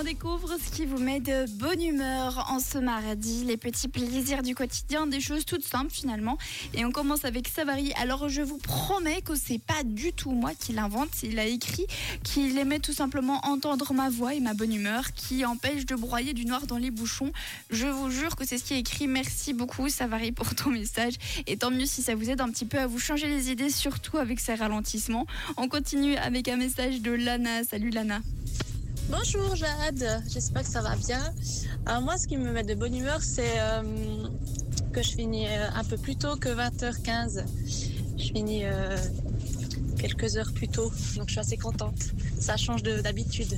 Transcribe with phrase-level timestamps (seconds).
[0.00, 4.42] On découvre ce qui vous met de bonne humeur en ce mardi, les petits plaisirs
[4.42, 6.38] du quotidien, des choses toutes simples finalement.
[6.72, 7.92] Et on commence avec Savary.
[8.00, 11.10] Alors je vous promets que c'est pas du tout moi qui l'invente.
[11.22, 11.86] Il a écrit
[12.24, 16.32] qu'il aimait tout simplement entendre ma voix et ma bonne humeur qui empêche de broyer
[16.32, 17.30] du noir dans les bouchons.
[17.68, 19.06] Je vous jure que c'est ce qui est écrit.
[19.06, 21.16] Merci beaucoup Savary pour ton message.
[21.46, 23.68] Et tant mieux si ça vous aide un petit peu à vous changer les idées,
[23.68, 25.26] surtout avec ces ralentissements.
[25.58, 27.64] On continue avec un message de Lana.
[27.64, 28.20] Salut Lana.
[29.10, 31.22] Bonjour Jade, j'espère que ça va bien.
[31.86, 33.82] Alors moi, ce qui me met de bonne humeur, c'est euh,
[34.92, 37.44] que je finis euh, un peu plus tôt que 20h15.
[38.18, 38.96] Je finis euh,
[39.98, 41.96] quelques heures plus tôt, donc je suis assez contente.
[42.38, 43.56] Ça change de- d'habitude.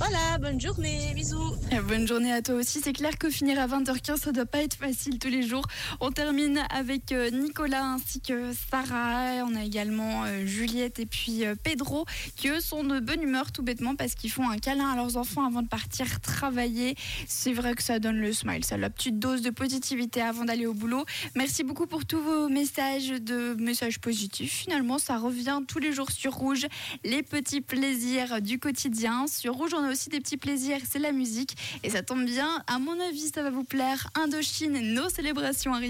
[0.00, 1.54] Voilà, bonne journée, bisous.
[1.74, 2.80] Euh, Bonne journée à toi aussi.
[2.82, 5.66] C'est clair que finir à 20h15, ça doit pas être facile tous les jours.
[6.00, 9.44] On termine avec euh, Nicolas ainsi que Sarah.
[9.46, 13.52] On a également euh, Juliette et puis euh, Pedro qui eux sont de bonne humeur
[13.52, 16.94] tout bêtement parce qu'ils font un câlin à leurs enfants avant de partir travailler.
[17.26, 20.66] C'est vrai que ça donne le smile, ça la petite dose de positivité avant d'aller
[20.66, 21.04] au boulot.
[21.34, 24.52] Merci beaucoup pour tous vos messages de messages positifs.
[24.52, 26.66] Finalement, ça revient tous les jours sur Rouge.
[27.04, 29.26] Les petits plaisirs du quotidien.
[29.26, 31.56] Sur Rouge, aussi des petits plaisirs, c'est la musique.
[31.82, 34.08] Et ça tombe bien, à mon avis, ça va vous plaire.
[34.14, 35.88] Indochine, nos célébrations arrivent.